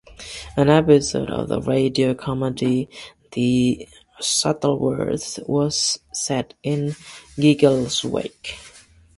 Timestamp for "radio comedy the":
1.61-3.87